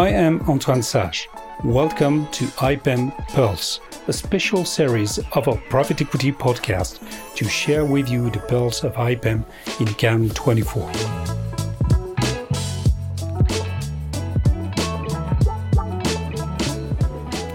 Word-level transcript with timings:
I 0.00 0.08
am 0.08 0.40
Antoine 0.48 0.82
Sage. 0.82 1.28
Welcome 1.62 2.26
to 2.28 2.46
IPEM 2.56 3.12
Pulse, 3.34 3.80
a 4.08 4.14
special 4.14 4.64
series 4.64 5.18
of 5.18 5.46
our 5.46 5.58
private 5.68 6.00
equity 6.00 6.32
podcast 6.32 7.00
to 7.36 7.44
share 7.44 7.84
with 7.84 8.08
you 8.08 8.30
the 8.30 8.38
pulse 8.38 8.82
of 8.82 8.94
IPEM 8.94 9.44
in 9.78 9.86
Cannes 9.98 10.30
24. 10.30 10.90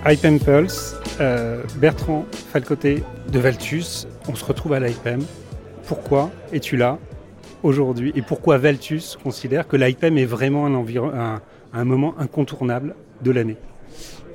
IPEM 0.06 0.40
Pulse, 0.46 0.94
Bertrand 1.80 2.26
Falcoté 2.32 3.04
de 3.32 3.40
Valtus, 3.40 4.06
on 4.28 4.36
se 4.36 4.46
retrouve 4.46 4.74
à 4.74 4.80
l'IPEM. 4.80 5.26
Pourquoi 5.88 6.30
es-tu 6.54 6.78
là? 6.78 7.00
Aujourd'hui 7.66 8.14
et 8.16 8.22
pourquoi 8.22 8.58
Valtus 8.58 9.18
considère 9.22 9.68
que 9.68 9.76
l'IPEM 9.76 10.18
est 10.18 10.26
vraiment 10.26 10.68
un, 10.68 11.84
moment 11.84 12.16
incontournable 12.20 12.96
de 13.24 13.32
l'année 13.32 13.58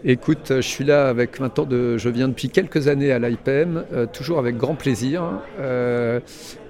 Écoute, 0.02 0.46
je 0.48 0.60
suis 0.62 0.84
là 0.84 1.08
avec 1.08 1.38
20 1.38 1.58
ans 1.58 1.64
de. 1.66 1.98
Je 1.98 2.08
viens 2.08 2.26
depuis 2.26 2.48
quelques 2.48 2.88
années 2.88 3.12
à 3.12 3.18
l'IPM, 3.18 3.84
euh, 3.92 4.06
toujours 4.06 4.38
avec 4.38 4.56
grand 4.56 4.74
plaisir. 4.74 5.22
Euh, 5.58 6.20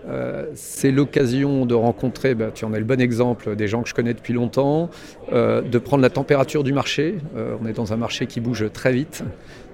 euh, 0.09 0.47
c'est 0.55 0.91
l'occasion 0.91 1.65
de 1.65 1.75
rencontrer, 1.75 2.35
bah, 2.35 2.51
tu 2.52 2.65
en 2.65 2.74
es 2.74 2.80
le 2.80 2.85
bon 2.85 3.01
exemple, 3.01 3.55
des 3.55 3.69
gens 3.69 3.83
que 3.83 3.88
je 3.88 3.95
connais 3.95 4.15
depuis 4.15 4.33
longtemps, 4.33 4.91
de 5.33 5.79
prendre 5.79 6.02
la 6.02 6.11
température 6.11 6.65
du 6.65 6.73
marché. 6.73 7.19
on 7.63 7.66
est 7.66 7.73
dans 7.73 7.93
un 7.93 7.97
marché 7.97 8.27
qui 8.27 8.41
bouge 8.41 8.65
très 8.73 8.93
vite. 8.93 9.23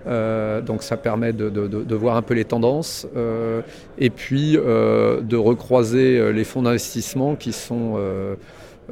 Donc 0.06 0.82
ça 0.82 0.96
permet 0.96 1.32
de, 1.32 1.94
voir 1.94 2.16
un 2.16 2.22
peu 2.22 2.34
les 2.34 2.44
tendances 2.44 3.06
et 3.98 4.10
puis 4.10 4.52
de 4.52 5.36
recroiser 5.36 6.32
les 6.32 6.44
fonds 6.44 6.62
d'investissement 6.62 7.34
qui 7.34 7.52
sont 7.52 7.98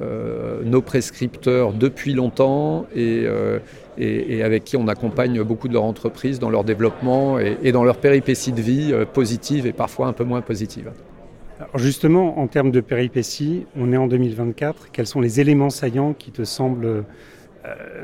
euh, 0.01 0.65
nos 0.65 0.83
prescripteurs 0.83 1.73
depuis 1.73 2.15
longtemps 2.15 2.85
euh, 2.97 3.61
et, 3.97 4.43
avec 4.43 4.65
qui 4.65 4.77
on 4.77 4.89
accompagne 4.89 5.41
beaucoup 5.45 5.69
de 5.69 5.73
leurs 5.73 5.85
entreprises 5.85 6.41
dans 6.41 6.51
leur 6.51 6.65
développement 6.65 7.39
et, 7.39 7.71
dans 7.71 7.85
leur 7.85 7.99
péripéties 7.99 8.51
de 8.51 8.61
vie 8.61 8.91
euh, 8.93 9.05
positives 9.05 9.67
et 9.69 9.73
parfois 9.73 10.09
un 10.09 10.13
peu 10.13 10.25
moins 10.25 10.41
positives. 10.41 10.91
Alors 11.61 11.79
justement, 11.79 12.41
en 12.41 12.49
termes 12.49 12.73
de 12.73 12.81
péripéties, 12.81 13.67
on 13.79 13.93
est 13.93 13.97
en 13.97 14.09
2024. 14.09 14.89
Quels 14.91 15.07
sont 15.07 15.21
les 15.21 15.41
éléments 15.41 15.71
saillants 15.71 16.13
qui 16.13 16.33
te 16.33 16.43
semblent 16.43 17.05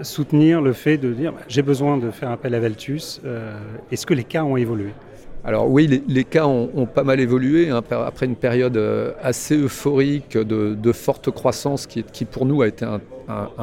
soutenir 0.03 0.63
le 0.63 0.73
fait 0.73 0.97
de 0.97 1.13
dire 1.13 1.33
bah, 1.33 1.41
j'ai 1.49 1.63
besoin 1.63 1.99
de 1.99 2.11
faire 2.11 2.31
appel 2.31 2.55
à 2.55 2.61
Valtus 2.61 3.21
Est-ce 3.91 4.07
que 4.07 4.15
les 4.15 4.25
cas 4.25 4.43
ont 4.45 4.57
évolué? 4.57 4.93
Alors 5.43 5.71
oui, 5.71 6.03
les, 6.07 6.25
cas 6.25 6.47
ont, 6.47 6.87
pas 6.87 7.03
mal 7.03 7.19
évolué 7.19 7.71
hein, 7.71 7.83
après 7.91 8.27
une 8.27 8.37
période 8.37 8.77
euh, 8.77 9.13
assez 9.23 9.57
euphorique 9.57 10.37
de, 10.37 10.93
forte 10.93 11.31
croissance 11.31 11.87
qui, 11.87 12.03
pour 12.27 12.45
nous 12.45 12.61
a 12.61 12.69
été 12.69 12.85
un, 12.85 13.01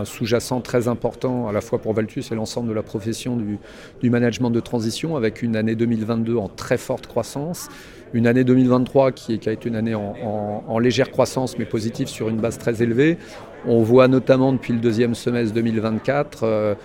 sous-jacent 0.04 0.62
très 0.62 0.88
important 0.88 1.48
à 1.48 1.52
la 1.52 1.62
fois 1.62 1.80
pour 1.80 1.94
Valtus 1.94 2.32
et 2.32 2.36
l'ensemble 2.36 2.70
de 2.70 2.74
la 2.74 2.84
profession 2.84 3.36
du, 3.36 3.58
du, 4.02 4.10
management 4.10 4.50
de 4.50 4.60
transition 4.60 5.16
avec 5.16 5.42
une 5.42 5.56
année 5.56 5.76
2022 5.76 6.36
en 6.38 6.48
très 6.48 6.78
forte 6.78 7.08
croissance, 7.08 7.70
une 8.14 8.28
année 8.28 8.44
2023 8.44 9.12
qui, 9.12 9.40
qui 9.40 9.50
a 9.50 9.52
été 9.52 9.70
une 9.70 9.76
année 9.76 9.96
en, 9.96 10.80
légère 10.80 11.12
croissance 11.12 11.58
mais 11.58 11.66
positive 11.66 12.08
sur 12.08 12.30
une 12.30 12.38
base 12.38 12.58
très 12.58 12.82
élevée. 12.82 13.18
On 13.66 13.82
voit 13.82 14.08
notamment 14.08 14.54
depuis 14.54 14.74
le 14.74 14.80
deuxième 14.80 15.16
semestre 15.16 15.54
2024 15.56 16.44
euh, 16.44 16.76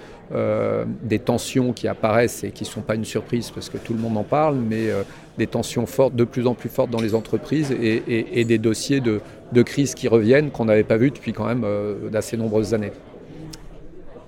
des 1.03 1.19
tensions 1.19 1.73
qui 1.73 1.89
apparaissent 1.89 2.45
et 2.45 2.51
qui 2.51 2.65
ne 2.65 2.69
sont 2.69 2.81
pas 2.81 2.95
une 2.95 3.05
surprise 3.05 3.51
parce 3.51 3.69
que 3.69 3.77
tout 3.77 3.93
le 3.93 3.99
monde 3.99 4.17
en 4.17 4.23
parle, 4.23 4.57
mais 4.57 4.91
euh, 4.91 5.03
des 5.39 5.47
tensions 5.47 5.87
fortes, 5.87 6.15
de 6.15 6.25
plus 6.25 6.47
en 6.47 6.55
plus 6.55 6.69
fortes 6.69 6.91
dans 6.91 7.01
les 7.01 7.15
entreprises 7.15 7.71
et, 7.73 8.45
des 8.45 8.59
dossiers 8.59 9.01
de, 9.01 9.63
crise 9.63 9.95
qui 9.95 10.09
reviennent 10.09 10.51
qu'on 10.51 10.65
n'avait 10.65 10.83
pas 10.85 10.97
vu 10.97 11.11
depuis 11.11 11.33
quand 11.33 11.47
même 11.47 11.65
euh, 11.65 12.09
d'assez 12.11 12.37
nombreuses 12.37 12.75
années. 12.75 12.93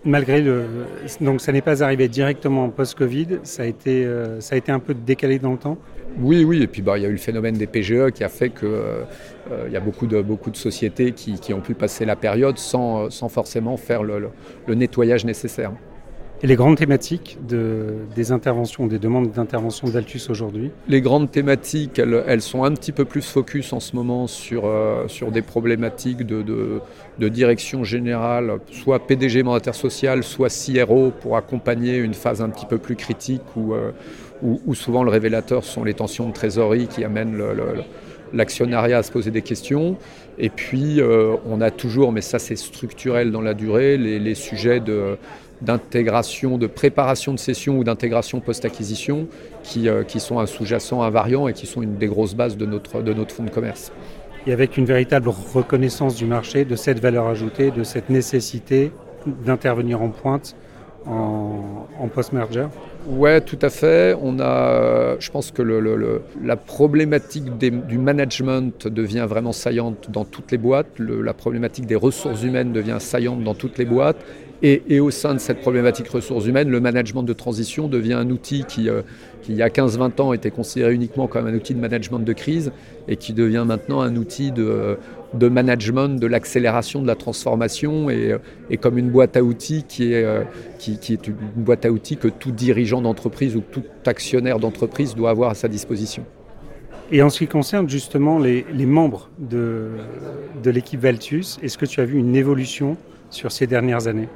Malgré 0.07 0.43
le. 0.43 0.65
Donc 1.23 1.41
ça 1.41 1.51
n'est 1.51 1.63
pas 1.63 1.83
arrivé 1.83 2.09
directement 2.09 2.69
post-Covid, 2.69 3.39
ça, 3.43 3.63
a 3.63 3.67
été, 3.67 4.07
ça 4.41 4.55
a 4.55 4.59
été 4.59 4.71
un 4.71 4.79
peu 4.79 4.93
décalé 4.93 5.39
dans 5.39 5.53
le 5.53 5.57
temps? 5.57 5.79
Oui, 6.21 6.45
oui, 6.45 6.63
et 6.63 6.67
puis 6.67 6.83
bah, 6.83 6.99
il 6.99 7.05
y 7.05 7.07
a 7.07 7.09
eu 7.09 7.13
le 7.13 7.17
phénomène 7.17 7.57
des 7.57 7.67
PGE 7.67 8.11
qui 8.13 8.23
a 8.23 8.29
fait 8.29 8.51
qu'il 8.51 8.69
y 9.73 9.77
a 9.77 9.81
beaucoup 9.81 10.07
de, 10.07 10.21
beaucoup 10.21 10.51
de 10.51 10.59
sociétés 10.59 11.13
qui, 11.13 11.55
ont 11.55 11.63
pu 11.63 11.73
passer 11.73 12.05
la 12.05 12.17
période 12.17 12.59
sans, 12.59 13.09
forcément 13.31 13.79
faire 13.79 14.03
le 14.03 14.75
nettoyage 14.75 15.25
nécessaire. 15.25 15.73
Et 16.45 16.47
les 16.47 16.57
grandes 16.57 16.77
thématiques 16.77 17.39
de, 17.49 17.87
des 18.15 18.31
interventions, 18.31 18.87
des 18.87 18.99
demandes 18.99 19.33
d'intervention 19.33 19.89
d'Altus 19.89 20.29
aujourd'hui 20.29 20.73
Les 20.89 21.01
grandes 21.01 21.31
thématiques, 21.31 21.99
elles, 21.99 22.43
sont 22.43 22.65
un 22.65 22.73
petit 22.73 22.93
peu 22.93 23.07
plus 23.07 23.23
focus 23.23 23.73
en 23.73 23.81
ce 23.81 23.97
moment 23.97 24.27
sur, 24.27 24.67
euh, 24.67 25.09
sur 25.09 25.33
des 25.33 25.41
problématiques 25.41 26.19
de, 26.27 26.43
de, 26.43 27.29
direction 27.31 27.83
générale, 27.83 28.59
soit 28.71 29.07
PDG 29.07 29.43
mandataire 29.43 29.75
social, 29.75 30.23
soit 30.23 30.51
CRO 30.51 31.13
pour 31.19 31.39
accompagner 31.39 31.97
une 31.97 32.13
phase 32.13 32.43
un 32.43 32.51
petit 32.51 32.67
peu 32.67 32.77
plus 32.77 32.97
critique 32.97 33.41
où, 33.57 33.73
euh, 33.73 33.93
où, 34.43 34.75
souvent 34.75 35.03
le 35.03 35.11
révélateur 35.11 35.65
sont 35.65 35.83
les 35.83 35.95
tensions 35.95 36.29
de 36.29 36.35
trésorerie 36.35 36.89
qui 36.89 37.05
amènent 37.05 37.41
l'actionnariat 38.33 38.99
à 38.99 39.03
se 39.03 39.13
poser 39.13 39.31
des 39.31 39.43
questions. 39.43 39.97
Et 40.39 40.49
puis, 40.49 41.01
euh, 41.01 41.37
on 41.47 41.61
a 41.61 41.71
toujours, 41.71 42.13
mais 42.13 42.21
ça 42.21 42.39
c'est 42.39 42.57
structurel 42.57 43.31
dans 43.31 43.41
la 43.41 43.55
durée, 43.55 43.97
les, 43.97 44.35
sujets 44.35 44.83
d'intégration, 45.63 46.59
de 46.59 46.67
préparation 46.67 47.33
de 47.33 47.39
session 47.39 47.79
ou 47.79 47.85
d'intégration 47.85 48.41
post-acquisition 48.41 49.29
qui, 49.63 49.89
euh, 49.89 50.03
sont 50.19 50.39
un 50.39 50.47
sous-jacent 50.47 51.03
invariant 51.03 51.49
et 51.49 51.53
qui 51.53 51.67
sont 51.67 51.83
une 51.83 51.97
des 51.97 52.07
grosses 52.07 52.35
bases 52.35 52.57
de 52.57 52.67
notre, 52.67 53.03
de 53.03 53.13
notre 53.13 53.35
fonds 53.35 53.45
de 53.45 53.51
commerce. 53.51 53.93
Et 54.47 54.53
avec 54.53 54.77
une 54.77 54.85
véritable 54.85 55.29
reconnaissance 55.29 56.17
du 56.17 56.27
marché, 56.27 56.65
de 56.65 56.77
cette 56.77 57.01
valeur 57.01 57.27
ajoutée, 57.29 57.71
de 57.71 57.83
cette 57.83 58.11
nécessité 58.11 58.93
d'intervenir 59.27 60.03
en 60.03 60.11
pointe 60.11 60.55
en, 61.07 62.09
post-merger 62.15 62.67
Ouais, 63.07 63.41
tout 63.41 63.59
à 63.61 63.71
fait. 63.71 64.17
On 64.23 64.39
a, 64.41 65.19
je 65.19 65.31
pense 65.31 65.51
que 65.51 65.63
la 66.43 66.57
problématique 66.57 67.59
du 67.59 67.99
management 67.99 68.87
devient 68.89 69.27
vraiment 69.29 69.53
saillante 69.53 70.11
dans 70.11 70.25
toutes 70.25 70.53
les 70.53 70.59
boîtes. 70.59 70.99
la 70.99 71.35
problématique 71.35 71.87
des 71.87 71.97
ressources 71.97 72.43
humaines 72.43 72.73
devient 72.73 72.97
saillante 73.01 73.43
dans 73.43 73.55
toutes 73.55 73.79
les 73.79 73.85
boîtes. 73.85 74.17
Et, 74.63 75.01
au 75.01 75.11
sein 75.11 75.35
de 75.35 75.39
cette 75.39 75.61
problématique 75.61 76.09
ressources 76.09 76.47
humaines, 76.47 76.71
le 76.71 76.81
management 76.81 77.23
de 77.23 77.33
transition 77.33 77.87
devient 77.87 78.15
un 78.15 78.31
outil 78.31 78.65
qui, 78.65 78.89
euh, 78.89 79.03
il 79.49 79.57
y 79.57 79.63
a 79.63 79.69
15-20 79.69 80.21
ans, 80.23 80.33
était 80.33 80.51
considéré 80.51 80.95
uniquement 80.95 81.27
comme 81.27 81.47
un 81.47 81.55
outil 81.55 81.75
de 81.75 81.81
management 81.81 82.21
de 82.21 82.33
crise 82.33 82.73
et 83.07 83.17
qui 83.17 83.35
devient 83.35 83.65
maintenant 83.67 84.01
un 84.01 84.17
outil 84.17 84.53
de, 84.53 84.97
de 85.35 85.49
management 85.49 86.19
de 86.19 86.27
l'accélération 86.27 87.03
de 87.03 87.07
la 87.07 87.15
transformation 87.15 88.09
et, 88.09 88.33
euh, 88.33 88.77
comme 88.81 88.97
une 88.97 89.11
boîte 89.11 89.37
à 89.37 89.43
outils 89.43 89.85
qui 89.87 90.13
est, 90.13 90.25
euh, 90.25 90.45
une 90.87 91.65
boîte 91.65 91.85
à 91.85 91.91
outils 91.91 92.17
que 92.17 92.29
tout 92.29 92.53
dirigeant 92.53 93.03
d'entreprise 93.03 93.57
ou 93.57 93.61
tout 93.61 93.83
actionnaire 94.07 94.59
d'entreprise 94.61 95.15
doit 95.15 95.31
avoir 95.31 95.51
à 95.51 95.55
sa 95.55 95.69
disposition. 95.69 96.25
Et 97.13 97.21
en 97.21 97.29
ce 97.29 97.41
qui 97.41 97.47
concerne 97.49 97.89
justement 97.89 98.39
les, 98.39 98.65
les 98.73 98.87
membres 98.87 99.29
de, 99.39 99.91
de 100.63 100.71
l'équipe 100.71 101.01
Valtus, 101.01 101.59
est-ce 101.63 101.77
que 101.77 101.85
tu 101.85 102.01
as 102.01 102.07
vu 102.07 102.19
une 102.19 102.35
évolution 102.35 102.97
sur 103.29 103.53
ces 103.53 103.67
dernières 103.67 104.07
années? 104.07 104.29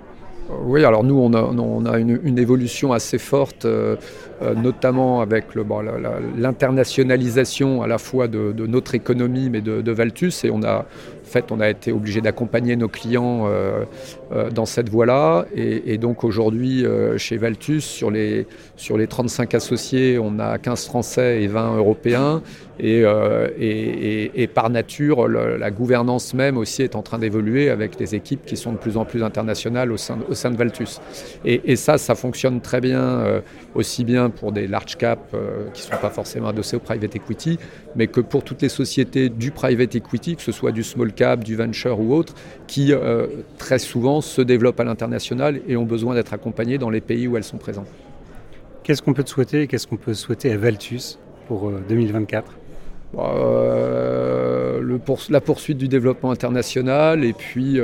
Oui, 0.51 0.85
alors 0.85 1.05
nous, 1.05 1.17
on 1.17 1.85
a, 1.87 1.99
une, 1.99 2.39
évolution 2.39 2.93
assez 2.93 3.19
forte, 3.19 3.67
euh, 3.67 3.97
euh, 4.43 4.55
notamment 4.55 5.21
avec 5.21 5.47
l'internationalisation 6.37 7.83
à 7.83 7.87
la 7.87 7.99
fois 7.99 8.29
de, 8.29 8.55
notre 8.67 8.95
économie, 8.95 9.51
mais 9.51 9.61
de, 9.61 9.83
de, 9.83 9.93
Valtus. 9.93 10.45
Et 10.45 10.51
on 10.51 10.63
a, 10.63 10.87
en 11.29 11.31
fait, 11.31 11.53
on 11.53 11.61
a 11.61 11.69
été 11.69 11.93
obligé 11.93 12.23
d'accompagner 12.23 12.75
nos 12.75 12.89
clients 12.89 13.45
euh, 13.49 13.85
euh, 14.33 14.51
dans 14.51 14.65
cette 14.65 14.89
voie-là. 14.89 15.45
Et, 15.55 15.99
donc 15.99 16.25
aujourd'hui, 16.25 16.87
euh, 16.87 17.19
chez 17.19 17.37
Valtus, 17.37 17.85
sur 17.85 18.11
les, 18.11 18.47
sur 18.77 18.97
les 18.97 19.07
35 19.07 19.55
associés, 19.55 20.19
on 20.19 20.39
a 20.39 20.57
15 20.57 20.87
Français 20.87 21.43
et 21.43 21.47
20 21.47 21.77
Européens. 21.77 22.43
Et, 22.81 23.03
et, 24.37 24.47
par 24.47 24.71
nature, 24.71 25.27
la 25.27 25.71
gouvernance 25.73 26.33
même 26.33 26.57
aussi 26.57 26.85
est 26.85 26.95
en 26.95 27.03
train 27.03 27.19
d'évoluer 27.19 27.71
avec 27.71 27.97
des 27.97 28.15
équipes 28.15 28.47
qui 28.47 28.57
sont 28.57 28.71
de 28.71 28.77
plus 28.77 28.97
en 28.97 29.05
plus 29.05 29.25
internationales 29.25 29.91
au 29.91 29.97
sein, 29.97 30.17
au 30.29 30.49
de 30.49 30.57
Valtus. 30.57 31.01
Et, 31.45 31.75
ça, 31.75 31.99
ça 31.99 32.15
fonctionne 32.15 32.61
très 32.61 32.81
bien, 32.81 33.43
aussi 33.75 34.05
bien 34.05 34.31
pour 34.31 34.53
des 34.53 34.69
large 34.69 34.97
caps 34.97 35.35
qui 35.75 35.83
ne 35.83 35.87
sont 35.93 36.01
pas 36.01 36.11
forcément 36.11 36.51
adossés 36.51 36.77
au 36.77 36.81
private 36.81 37.17
equity, 37.17 37.59
mais 37.97 38.07
que 38.07 38.21
pour 38.21 38.45
toutes 38.45 38.63
les 38.63 38.69
sociétés 38.69 39.29
du 39.29 39.51
private 39.51 39.97
equity, 39.97 40.37
que 40.37 40.43
ce 40.43 40.53
soit 40.53 40.71
du 40.71 40.85
small 40.85 41.13
cap, 41.19 41.43
du 41.43 41.57
venture 41.57 41.99
ou 42.01 42.15
autre, 42.15 42.35
qui 42.69 42.93
euh, 42.93 43.27
très 43.59 43.81
souvent 43.81 44.21
se 44.21 44.41
développent 44.41 44.79
à 44.79 44.85
l'international 44.85 45.61
et 45.67 45.77
ont 45.77 45.85
besoin 45.85 46.15
d'être 46.15 46.33
accompagnés 46.33 46.79
dans 46.79 46.91
les 46.91 47.01
pays 47.01 47.27
où 47.27 47.37
elles 47.37 47.45
sont 47.45 47.59
présentes. 47.59 47.89
Qu'est-ce 48.85 49.03
qu'on 49.03 49.15
peut 49.15 49.25
te 49.25 49.31
souhaiter 49.31 49.63
et 49.63 49.67
qu'est-ce 49.67 49.89
qu'on 49.89 49.97
peut 49.97 50.15
souhaiter 50.15 50.53
à 50.53 50.57
Valtus 50.57 51.19
pour 51.49 51.71
2024 51.89 52.53
euh, 52.53 52.59
euh, 54.69 54.99
la 55.31 55.41
poursuite 55.41 55.79
du 55.79 55.89
développement 55.89 56.31
international 56.31 57.25
et 57.25 57.33
puis, 57.33 57.81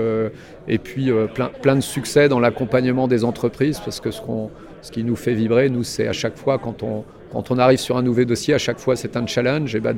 et 0.69 0.79
puis 0.79 1.11
plein, 1.35 1.51
plein, 1.63 1.77
de 1.77 1.81
succès 1.81 2.29
dans 2.29 2.41
l'accompagnement 2.41 3.09
des 3.09 3.25
entreprises 3.25 3.81
parce 3.81 4.01
que 4.01 4.11
ce, 4.11 4.21
ce 4.83 4.91
qui 4.91 5.05
nous 5.05 5.17
fait 5.17 5.35
vibrer, 5.35 5.71
nous, 5.71 5.83
c'est 5.83 6.09
à 6.09 6.13
chaque 6.13 6.37
fois 6.37 6.59
quand 6.59 6.83
on, 6.83 7.05
quand 7.35 7.51
on 7.51 7.59
arrive 7.59 7.81
sur 7.81 7.97
un 7.97 8.03
nouveau 8.03 8.25
dossier, 8.25 8.55
à 8.55 8.59
chaque 8.59 8.79
fois 8.79 8.95
c'est 8.97 9.17
un 9.17 9.27
challenge 9.27 9.75
et 9.75 9.81
bah, 9.81 9.93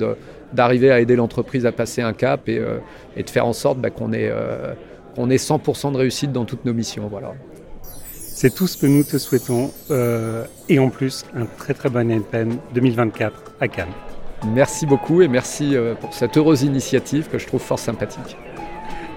d'arriver 0.53 0.91
à 0.91 0.99
aider 0.99 1.15
l'entreprise 1.15 1.65
à 1.65 1.71
passer 1.71 2.01
un 2.01 2.13
cap 2.13 2.49
et, 2.49 2.57
euh, 2.57 2.79
de 3.15 3.29
faire 3.29 3.45
en 3.45 3.53
sorte 3.53 3.79
bah, 3.79 3.91
qu'on 3.91 4.11
ait, 4.11 4.29
euh, 4.31 4.73
ait 5.17 5.35
100% 5.35 5.91
de 5.91 5.97
réussite 5.97 6.31
dans 6.31 6.45
toutes 6.45 6.65
nos 6.65 6.73
missions. 6.73 7.07
Voilà. 7.07 7.33
C'est 8.11 8.53
tout 8.53 8.67
ce 8.67 8.77
que 8.77 8.87
nous 8.87 9.03
te 9.03 9.17
souhaitons. 9.17 9.71
Euh, 9.91 10.45
et 10.67 10.79
en 10.79 10.89
plus, 10.89 11.25
un 11.35 11.45
très 11.45 11.73
très 11.73 11.89
bon 11.89 12.09
IPM 12.09 12.57
2024 12.73 13.53
à 13.59 13.67
Cannes. 13.67 14.06
Merci 14.45 14.85
beaucoup 14.85 15.21
et 15.21 15.27
merci 15.27 15.75
euh, 15.75 15.95
pour 15.95 16.13
cette 16.13 16.37
heureuse 16.37 16.63
initiative 16.63 17.27
que 17.29 17.37
je 17.37 17.47
trouve 17.47 17.61
fort 17.61 17.79
sympathique. 17.79 18.37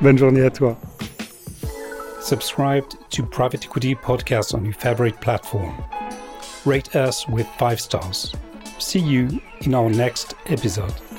Bonne 0.00 0.18
journée 0.18 0.42
à 0.42 0.50
toi. 0.50 0.78
Subscribe 2.22 2.84
to 3.10 3.22
Private 3.22 3.64
Equity 3.64 3.94
Podcast 3.94 4.54
on 4.54 4.64
your 4.64 4.74
favorite 4.74 5.18
platform. 5.20 5.72
Rate 6.64 6.94
us 6.94 7.26
with 7.28 7.46
5 7.58 7.80
stars. 7.80 8.32
See 8.78 9.00
you 9.00 9.40
in 9.64 9.74
our 9.74 9.90
next 9.90 10.34
episode. 10.46 11.09